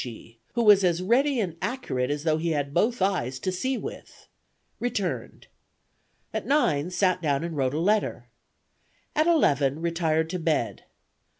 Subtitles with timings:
[0.03, 3.77] G, who was as ready and accurate as though he had both eyes to see
[3.77, 4.27] with.
[4.79, 5.45] Returned.
[6.33, 8.25] "At nine, sat down and wrote a letter.
[9.15, 10.85] "At eleven, retired to bed.